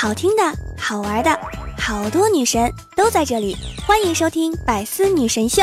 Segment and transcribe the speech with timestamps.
[0.00, 0.42] 好听的、
[0.78, 1.40] 好玩的，
[1.76, 5.62] 好多女神都在这里，欢迎收听《百思女神秀》。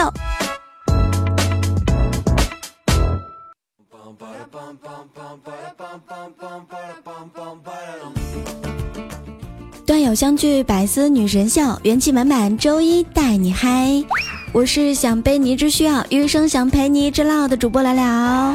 [9.86, 14.04] 段友相聚，百思女神秀，元气满满，周一带你嗨！
[14.52, 18.54] 我是想背你只需要，余生想陪你直唠的主播聊聊。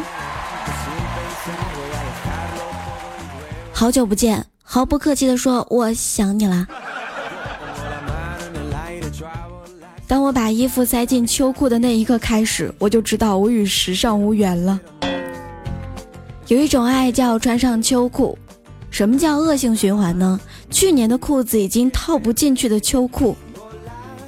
[3.72, 4.49] 好久不见。
[4.72, 6.64] 毫不客气地说：“我想你了。”
[10.06, 14.80] 当我把衣服塞进秋裤的那一刻开始，我就知道我与时尚无缘了。
[16.46, 18.38] 有一种爱叫穿上秋裤。
[18.92, 20.38] 什么叫恶性循环呢？
[20.70, 23.36] 去年的裤子已经套不进去的秋裤，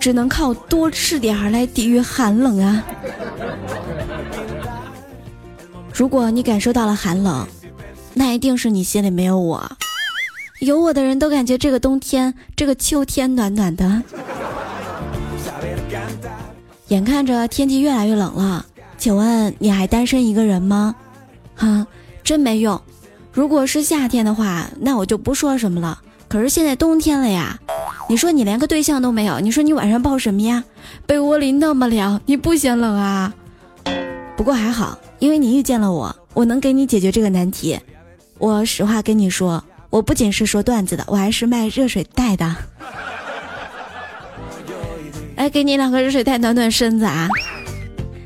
[0.01, 2.85] 只能靠多吃点儿来抵御寒冷啊！
[5.95, 7.47] 如果你感受到了寒冷，
[8.13, 9.71] 那一定是你心里没有我。
[10.63, 14.01] 有我的人都感觉这个冬天、这个秋天暖暖的。
[16.87, 18.65] 眼看着天气越来越冷了，
[18.97, 20.95] 请问你还单身一个人吗？
[21.57, 21.85] 哈，
[22.23, 22.81] 真没用。
[23.33, 26.01] 如果是夏天的话，那我就不说什么了。
[26.29, 27.59] 可是现在冬天了呀，
[28.09, 30.63] 你说你连个对象都没有，你说你晚上抱什么呀？
[31.07, 33.35] 被窝里那么凉，你不嫌冷啊？
[34.37, 37.81] 不过还好，因为你遇见了我，我能给你解决这个难题。
[38.39, 39.65] 我实话跟你说。
[39.93, 42.57] 我不仅是说段子的，我还是卖热水袋的。
[45.37, 47.29] 来 给你两个热水袋暖暖身子啊！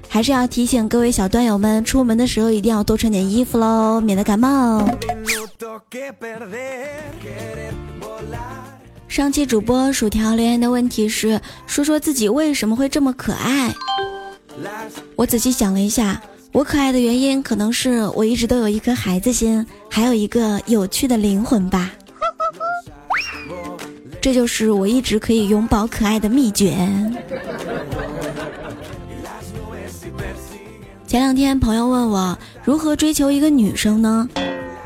[0.09, 4.89] 还是要提醒各位小段友们，出门的时候一定要多穿点衣服喽，免得感冒。
[9.09, 13.75] 上期主播薯条留言的问题是：说说自己为什么会这么可爱？
[15.17, 16.23] 我仔细想了一下。
[16.57, 21.93] 我可爱的原因，可能是我一直都有一颗孩子心，还有一个有趣的灵魂吧。
[24.23, 26.75] 这就是我一直可以永葆可爱的秘诀。
[31.07, 34.27] 前两天朋友问我如何追求一个女生呢，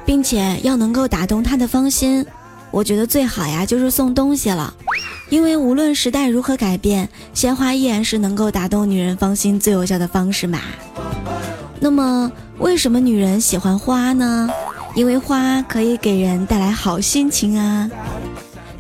[0.05, 2.27] 并且要能够打动她的芳心，
[2.73, 4.75] 我觉得最好呀就是送东西了，
[5.29, 10.59] 因为无论时代如何改变，鲜花依然是能够打动女人芳心最有效的方式嘛。
[11.81, 14.49] 那么，为什么女人喜欢花呢？
[14.95, 17.91] 因为花可以给人带来好心情啊，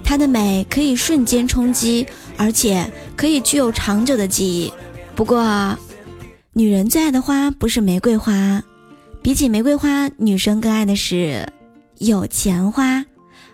[0.04, 2.06] 它的美可以瞬间冲击，
[2.36, 2.84] 而且
[3.16, 4.72] 可以具有长久的记忆。
[5.14, 5.76] 不过，
[6.52, 8.62] 女人最爱的花不是玫瑰花，
[9.22, 11.46] 比起玫瑰花，女生更爱的是
[11.98, 13.04] 有钱花，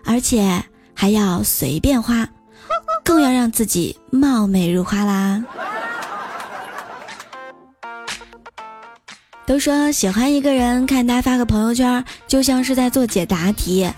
[0.03, 2.27] 而且还要随便花，
[3.03, 5.43] 更要让自己貌美如花啦。
[9.47, 13.89] 都说喜欢一个人，看他发个朋友圈，就像是在做解答题，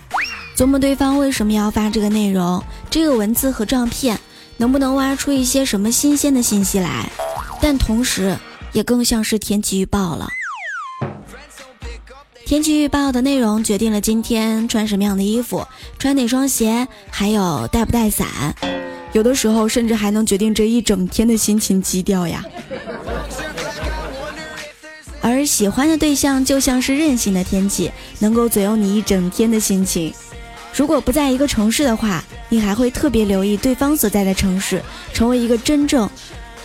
[0.56, 4.16] 琢磨对方为什么要发这个内容，这个文字和照片
[4.58, 7.10] 能不能挖出一些什么新鲜的信息来。
[7.60, 8.38] 但同时，
[8.72, 10.28] 也更像是天气预报了。
[12.46, 15.66] 天气预报的内容决定了今天穿什么样的衣服，
[15.98, 18.54] 穿哪双鞋，还有带不带伞，
[19.12, 22.44] 有的时候甚至还能决定这一整天的心情基调呀。
[25.50, 27.90] 喜欢的对象就像是任性的天气，
[28.20, 30.14] 能够左右你一整天的心情。
[30.72, 34.80] 如果不在一个城市的话，你还会特别留意对方所在的城市，
[35.12, 36.08] 成为一个真正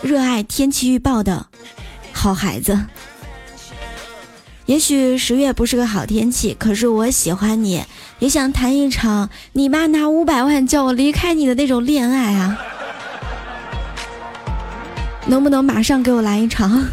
[0.04, 1.48] 热爱天气预报的
[2.14, 2.80] 好孩子。
[4.68, 7.84] 也许十月不是个好天气，可是我喜欢你，
[8.20, 12.56] 也想谈一场你妈拿五百万叫我离开你的那种恋爱啊！
[15.26, 16.86] 能不能马上给我来一场？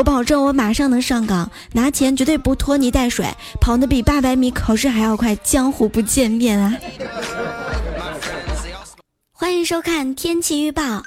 [0.00, 3.26] 我保证，我马上能上岗，拿钱绝对不拖泥带水，
[3.60, 5.36] 跑得比八百米考试还要快。
[5.36, 6.74] 江湖不见面啊！
[9.30, 11.02] 欢迎收看天气预报，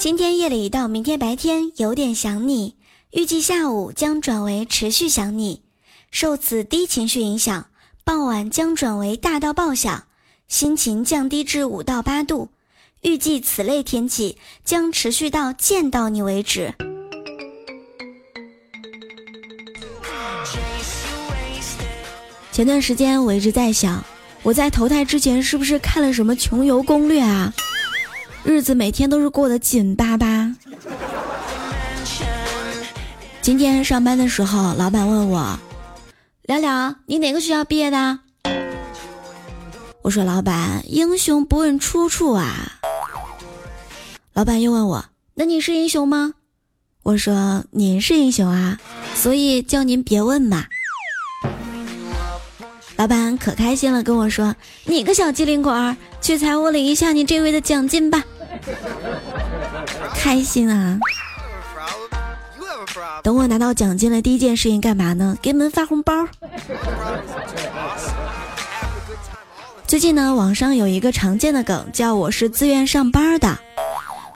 [0.00, 2.74] 今天夜里到明天白天有点想你，
[3.12, 5.62] 预计下午将转为持续想你。
[6.10, 7.66] 受此低情绪影响，
[8.02, 10.06] 傍晚将转为大到爆想，
[10.48, 12.48] 心情降低至五到八度。
[13.02, 16.74] 预计此类天气将持续到见到你为止。
[22.54, 24.04] 前段时间我一直在想，
[24.44, 27.52] 我在投胎之前是不是看了什么穷游攻略啊？
[28.44, 30.54] 日子每天都是过得紧巴巴。
[33.42, 35.58] 今天上班的时候，老板问我
[36.46, 38.20] ：“聊聊，你哪个学校毕业的？”
[40.02, 42.78] 我说：“老板，英雄不问出处啊。”
[44.32, 46.34] 老板又问我：“那你是英雄吗？”
[47.02, 48.78] 我说：“您是英雄啊，
[49.16, 50.66] 所以叫您别问嘛。”
[52.96, 54.54] 老板可开心了，跟我说
[54.84, 58.22] ：“你个小机灵鬼儿，去财务领一下你这位的奖金吧。”
[60.14, 60.98] 开心啊！
[63.22, 65.36] 等我拿到奖金了，第一件事情干嘛呢？
[65.42, 66.26] 给你们发红包。
[69.86, 73.58] 最近呢，网上有一个常见的梗，叫“我是自愿上班的”。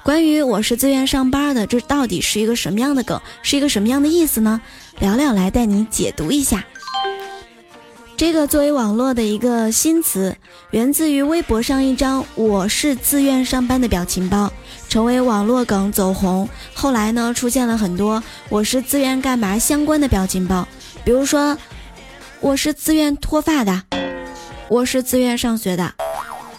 [0.02, 3.20] 关于“我是自愿上班的”，这到底是一个什么样的梗？
[3.42, 4.60] 是一个什么样的意思呢？
[4.98, 6.64] 聊聊来带你解读一下。
[8.18, 10.36] 这个作为网络的一个新词，
[10.72, 14.52] 源自于微博上一张“我是自愿上班”的表情包，
[14.88, 16.48] 成为网络梗走红。
[16.74, 18.20] 后来呢，出现了很多
[18.50, 20.66] “我是自愿干嘛”相关的表情包，
[21.04, 21.56] 比如说
[22.42, 23.84] “我是自愿脱发的”。
[24.68, 25.94] 我是自愿上学的，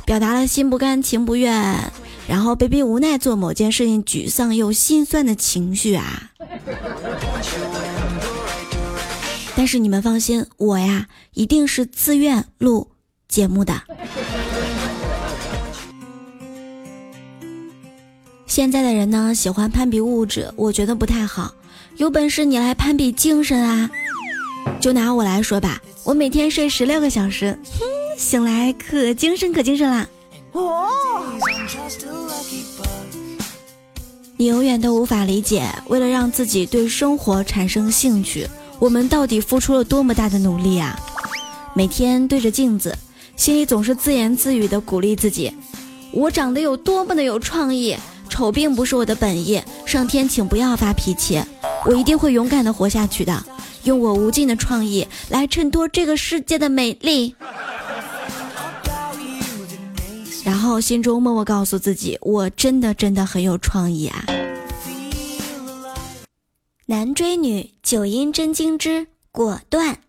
[0.06, 1.92] 表达了心不甘情不愿，
[2.26, 6.32] 然后被逼无奈做某件事情，沮丧又心酸的情绪啊。
[9.60, 12.92] 但是你们放心，我呀一定是自愿录
[13.28, 13.74] 节目的。
[18.48, 21.54] 现在的人呢，喜欢攀比物质，我觉得不太好。
[21.98, 23.92] 有本事你来攀比精神啊！
[24.80, 27.60] 就拿我来说吧，我每天睡十六个小时。
[27.78, 27.86] 哼。
[28.18, 30.08] 醒来可精神可精神啦！
[34.38, 38.48] 你永远都无法理解，为了让自己对生活产生兴趣，
[38.80, 40.98] 我们到底付出了多么大的努力啊！
[41.76, 42.98] 每天对着镜子，
[43.36, 45.54] 心里总是自言自语的鼓励自己：
[46.12, 47.96] 我长得有多么的有创意，
[48.30, 51.44] 丑并不是我的本意，上天请不要发脾气，
[51.86, 53.46] 我一定会勇敢的活下去的，
[53.84, 57.36] 用我无尽的创意来衬托这个世界的美丽。
[60.46, 64.26] 然后心中默默告诉自己，我真的真的很有创意啊！
[66.90, 70.00] 男追女九阴真经之果断，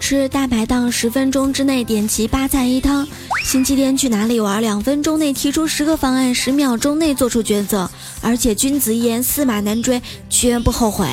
[0.00, 3.06] 吃大排档十分钟之内点齐八菜一汤，
[3.44, 4.62] 星期天去哪里玩？
[4.62, 7.90] 两分钟内提出十个方案，十秒钟内做出抉择，
[8.22, 11.06] 而且君子一言，驷马难追，绝不后悔。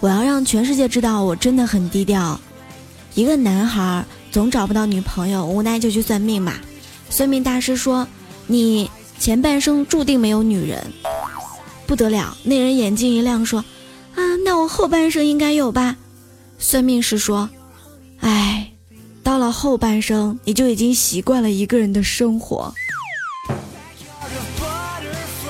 [0.00, 2.38] 我要让全世界知道我真的很低调。
[3.14, 6.54] 一个男孩总找不到女朋友，无奈就去算命嘛。
[7.08, 8.06] 算命大师说
[8.46, 10.92] ：“你前半生注定没有女人。”
[11.86, 13.64] 不得了，那人眼睛一亮说
[14.16, 15.96] ：“啊，那我后半生应该有吧？”
[16.58, 17.48] 算命师说
[18.20, 18.72] ：“哎，
[19.22, 22.74] 到了后半生，你就已经习惯了一个人的生活。”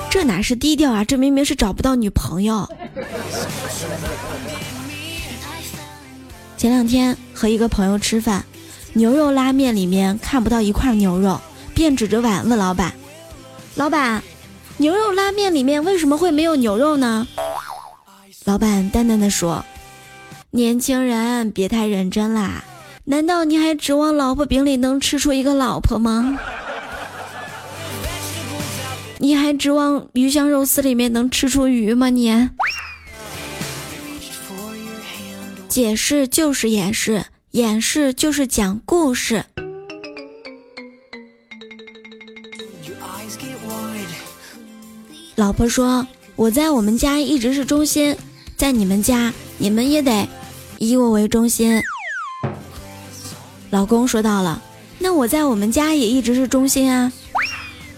[0.09, 1.03] 这哪是低调啊？
[1.03, 2.67] 这明明是找不到女朋友。
[6.57, 8.43] 前两天和一个朋友吃饭，
[8.97, 11.39] 牛肉拉面里面看不到一块牛肉，
[11.75, 12.93] 便指着碗问老板
[13.75, 14.23] ：“老板，
[14.77, 17.27] 牛肉拉面里面为什么会没有牛肉呢？”
[18.45, 19.63] 老板淡淡的说
[20.49, 22.63] ：“年轻人，别太认真啦，
[23.03, 26.39] 难道你还指望老婆饼里能吃出一个老婆吗？
[29.19, 32.09] 你还指望鱼香肉丝里面能吃出鱼吗？
[32.09, 32.49] 你？”
[35.69, 37.25] 解释就是掩饰，
[37.57, 39.43] 掩饰就是讲故事。
[45.33, 46.05] 老婆说
[46.37, 48.15] ：“我在我们家一直是中心，
[48.55, 50.29] 在你们家你们也得
[50.77, 51.81] 以我为中心。”
[53.71, 54.61] 老公说到了
[54.99, 57.11] ：“那我在我们家也一直是中心啊。”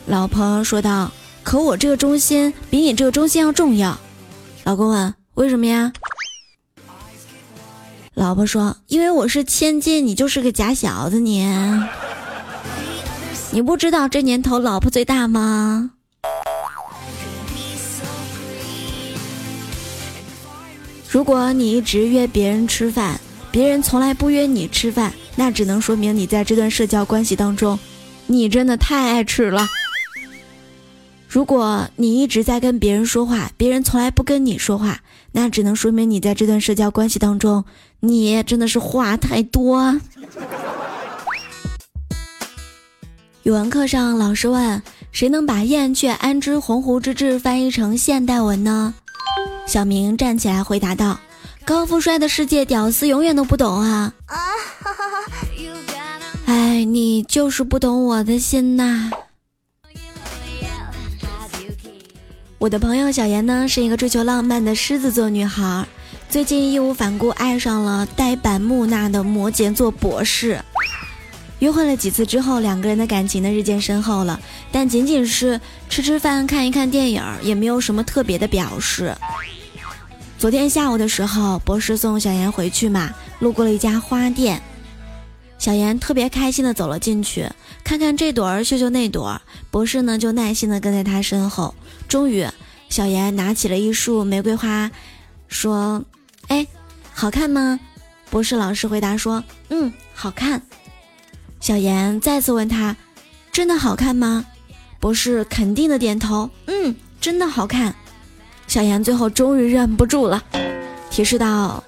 [0.08, 1.12] 老婆说道
[1.44, 4.00] ：“可我这个中心比你这个中心要重要。”
[4.64, 5.92] 老公问：“为什么呀？”
[8.20, 11.48] 老婆说：“因为我是千金，你就是个假小子，你，
[13.52, 15.92] 你不知道这年头老婆最大吗？
[21.10, 23.18] 如果你一直约别人吃饭，
[23.52, 27.80] 别人从来不约你吃饭，那只能说明你在这段社交关系当中，
[28.28, 29.66] 你真的太爱吃了。
[31.30, 35.00] 如果你一直在跟别人说话，别人从来不跟你说话。”
[35.32, 37.64] 那只能说明你在这段社交关系当中，
[38.00, 40.02] 你真的是话太多。
[43.44, 44.82] 语文课上，老师问
[45.14, 48.96] ：“谁能把燕雀安知鸿鹄之志翻译成现代文呢？”
[49.68, 51.20] 小明站起来回答道
[51.64, 54.36] ：“高富帅的世界，屌丝永远都不懂啊！”啊！
[56.48, 59.12] 哎，你就是不懂我的心呐。
[62.60, 65.88] 我的朋友小妍呢，是一个追求浪漫的狮子座女孩，
[66.30, 70.60] 最近义无反顾爱上了呆板木讷的摩羯座博士。
[71.60, 74.38] 约会了几次之后，两个人的感情呢日渐深厚了，
[74.74, 79.16] 但仅仅是吃吃饭、看一看电影，也没有什么特别的表示。
[80.38, 84.62] 昨天下午的时候，博士送小妍回去嘛，路过了一家花店，
[85.60, 87.48] 小妍特别开心的走了进去，
[87.84, 91.76] 看看这朵儿，秀秀那朵儿，博士呢就耐心的跟在他身后。
[92.08, 92.48] 终于，
[92.88, 94.90] 小妍拿起了一束玫瑰花，
[95.50, 96.04] 说
[96.48, 96.66] ：“哎，
[97.14, 97.78] 好看吗？”
[98.32, 100.62] 博士老师回答说：“嗯，好看。”
[101.60, 102.96] 小妍再次问他
[103.52, 104.46] ：“真的好看吗？”
[104.98, 107.94] 博士肯定的点头：“嗯，真的好看。”
[108.66, 110.42] 小妍最后终于忍不住了，
[111.12, 111.84] 提示道：“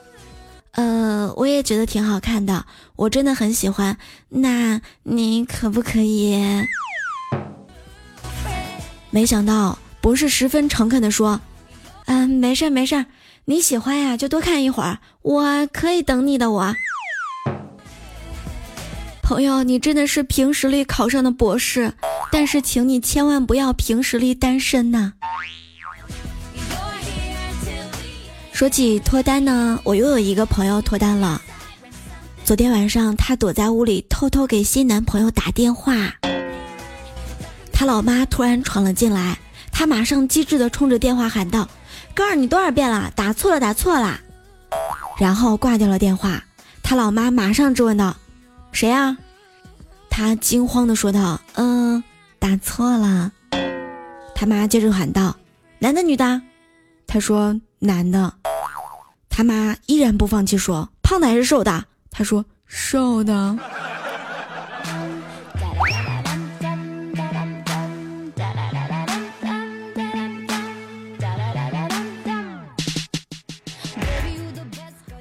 [0.74, 3.98] 呃，我也觉得挺好看的，我真的很喜欢。
[4.30, 6.42] 那你可不可以？”
[9.12, 11.42] 没想到博士十分诚恳地说
[12.08, 13.06] ：“嗯，没事没事，
[13.46, 16.76] 你喜欢呀就多看一会儿，我可以等你的。”我
[19.22, 21.94] 朋友，你真的是凭实力考上的博士，
[22.32, 25.14] 但是请你千万不要凭实力单身呐。
[28.62, 31.42] 说起脱单呢，我又有一个朋友脱单了。
[32.46, 36.14] 昨天晚上，她躲在屋里偷偷给新男朋友打电话。
[37.74, 39.40] 她老妈突然闯了进来，
[39.72, 41.68] 她马上机智的冲着电话喊道
[42.14, 44.20] ：“告诉你多少遍了，打错了，打错了。”
[45.18, 46.44] 然后挂掉了电话。
[46.84, 48.16] 他老妈马上质问道
[48.72, 49.18] ：“谁呀？”
[50.08, 52.04] 他惊慌的说道：“嗯，
[52.38, 53.32] 打错了。”
[54.38, 55.36] 他妈接着喊道
[55.82, 56.40] ：“男的女的？”
[57.08, 58.32] 他说：“男的。”
[59.34, 63.58] 他妈依然不放弃，说：“胖的还是瘦的？”他说：“瘦的。”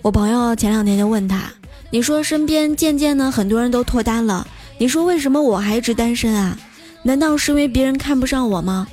[0.02, 1.42] 我朋友前两天就问他
[1.90, 6.58] ：“你说身边渐渐的很多人都脱单了，你说为什么我还一直单身啊？
[7.02, 8.86] 难道是因为别人看不上我吗？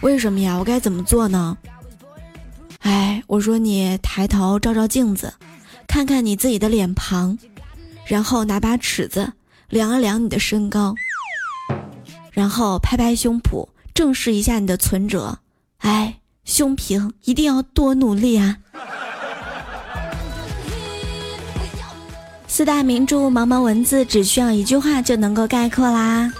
[0.00, 0.58] 为什么呀？
[0.58, 1.56] 我该怎么做呢？”
[3.28, 5.34] 我说你抬头照照镜子，
[5.86, 7.38] 看看你自己的脸庞，
[8.06, 9.34] 然后拿把尺子
[9.68, 10.94] 量一量你的身高，
[12.32, 15.38] 然后拍拍胸脯，正视一下你的存折。
[15.80, 18.56] 哎，胸平一定要多努力啊！
[22.46, 26.32] 四大名著茫茫文字，只需要一句话就能够概括啦。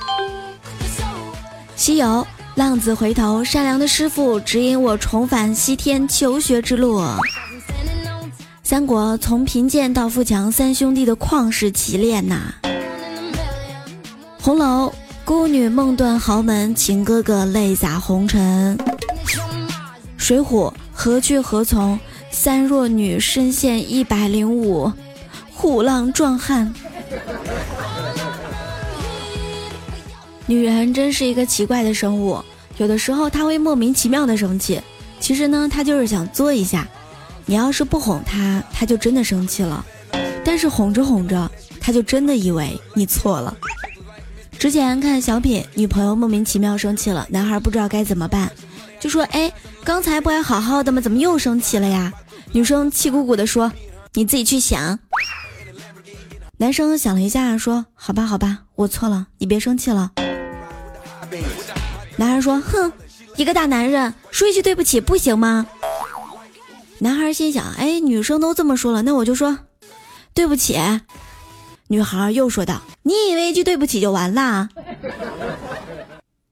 [1.76, 2.26] 西游。
[2.58, 7.00] 浪子回头，善良的师傅指引我重返西天求学之路。
[8.64, 12.52] 三国从贫贱到富强，三兄弟的旷世奇恋呐。
[14.40, 14.92] 红楼
[15.24, 18.76] 孤女梦断豪门，情哥哥泪洒红尘。
[20.16, 21.96] 水浒何去何从？
[22.32, 24.92] 三弱女身陷一百零五，
[25.54, 26.74] 虎浪壮汉。
[30.48, 32.42] 女人真是一个奇怪的生物，
[32.78, 34.80] 有的时候她会莫名其妙的生气，
[35.20, 36.88] 其实呢，她就是想作一下。
[37.44, 39.84] 你要是不哄她，她就真的生气了；
[40.42, 43.54] 但是哄着哄着，她就真的以为你错了。
[44.58, 48.50] 之前看小品，女朋友莫名其妙生气了，男孩不知道该怎么办，
[48.98, 49.52] 就说：“哎，
[49.84, 50.98] 刚才不还好好的吗？
[50.98, 52.10] 怎么又生气了呀？”
[52.52, 53.70] 女生气鼓鼓的说
[54.14, 54.98] ：“你自己去想。”
[56.56, 60.12] 男生想了一下，说：“好吧，好吧，我错了，你别生气了。”
[62.18, 62.92] 男孩说：“哼，
[63.36, 65.66] 一个大男人说一句对不起不行吗？”
[66.98, 69.56] 男孩心想：“哎，女生都这么说了，那我就说
[70.34, 70.76] 对不起。”
[71.86, 74.68] 女孩又说道：“你以为一句对不起就完了？”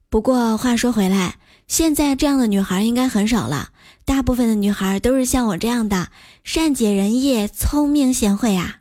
[0.08, 1.34] 不过话说回来，
[1.66, 3.70] 现在这样的女孩应该很少了，
[4.04, 6.08] 大部分的女孩都是像我这样的
[6.44, 8.76] 善解人意、聪明贤惠啊。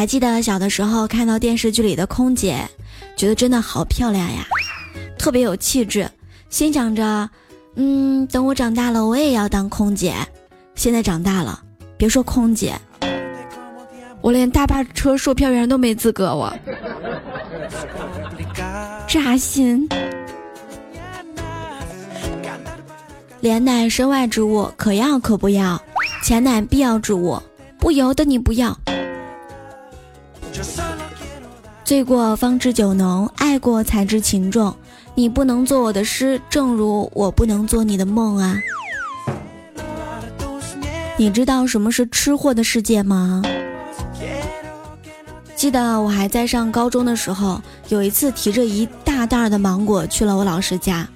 [0.00, 2.66] 还记得小的时候看到电视剧里的空姐，
[3.16, 4.46] 觉得真的好漂亮呀，
[5.18, 6.10] 特别有气质，
[6.48, 7.28] 心想着，
[7.74, 10.14] 嗯，等我长大了我也要当空姐。
[10.74, 11.62] 现在长大了，
[11.98, 12.72] 别说空姐，
[14.22, 16.50] 我连大巴车售票员都没资格，我
[19.06, 19.86] 扎心。
[23.40, 25.78] 脸乃身外之物，可要可不要；
[26.24, 27.38] 钱乃必要之物，
[27.78, 28.74] 不由得你不要。
[31.84, 34.74] 醉过方知酒浓，爱过才知情重。
[35.16, 38.56] 你不能做我的诗，正如我不能做你的梦啊！
[41.16, 43.42] 你知道什么是吃货的世界吗？
[45.56, 51.06] 记得我还在上高中的时候，有一次提着一大袋的芒果去了我老师家，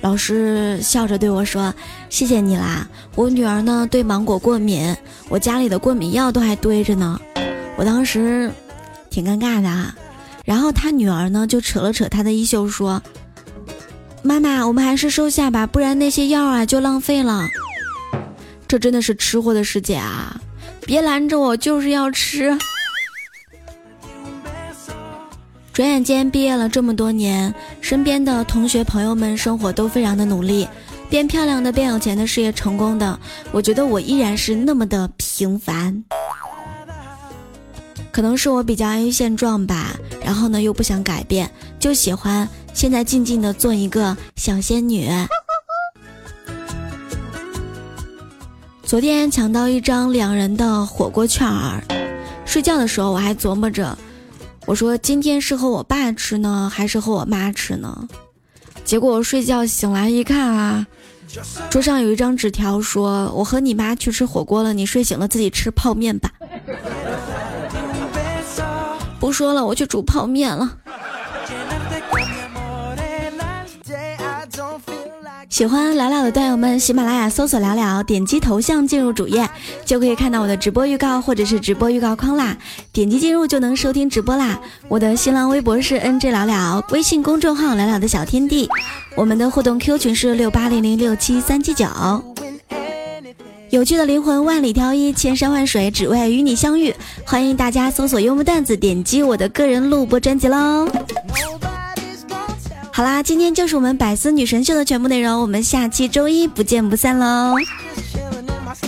[0.00, 1.72] 老师笑着对我说
[2.08, 4.96] ：“谢谢你啦，我女儿呢对芒果过敏，
[5.28, 7.20] 我家里的过敏药都还堆着呢。”
[7.78, 8.50] 我当时
[9.12, 9.94] 挺尴尬的啊，
[10.46, 13.02] 然后他女儿呢就扯了扯他的衣袖说
[14.24, 17.46] ：“妈妈，我们还是收下吧，不然那些药啊就浪费了。”
[18.66, 20.40] 这真的是吃货的世界啊！
[20.86, 22.58] 别拦着我，就是要吃。
[25.74, 30.66] 转眼间毕业了这么多年，身边的同学朋友们生活都非常的努力，
[31.10, 36.02] 变漂亮的、变有钱的、事业成功的，我觉得我依然是那么的平凡。
[38.12, 41.50] 可能是我比较安于现状吧，然后呢又不想改变，
[41.80, 45.08] 就喜欢现在静静的做一个小仙女。
[48.84, 51.82] 昨天抢到一张两人的火锅券儿，
[52.44, 53.96] 睡觉的时候我还琢磨着。
[54.66, 58.06] 我说今天是和我爸吃呢，还是和我妈吃呢？
[58.84, 60.86] 结果我睡觉醒来一看啊，
[61.70, 66.30] 桌上有一张纸条，说我和你妈去吃火锅了，你睡醒了自己吃泡面吧。
[69.22, 70.68] 不说了，我去煮泡面了。
[75.48, 79.48] 喜欢聊聊的段友们，喜马拉雅搜索聊聊，点击头像进入主页，
[79.84, 82.56] 就可以看到我的直播预告或者是直播预告框啦。
[82.92, 84.58] 点击进入就能收听直播啦。
[84.88, 88.68] 我的新浪微博是 NJ 聊聊，微信公众号聊聊的小天地。
[89.14, 91.86] 我们的互动 Q 群是六八零零六七三七九。
[93.72, 96.94] 有趣的灵魂万里挑一，千山万水只为与你相遇。
[97.24, 100.86] 欢迎大家搜索幽默段子，点击我的个人录播专辑喽。
[102.92, 107.54] 好啦，今天就是我们百思女神秀的全部内容，我们下期周一不见不散喽！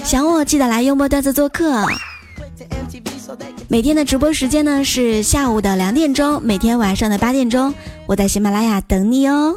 [0.04, 1.86] 想我记得来幽默段子做客。
[3.68, 7.72] 每天的直播时间呢是下午的两点钟，每天晚上的八点钟，
[8.04, 9.56] 我在喜马拉雅等你哦。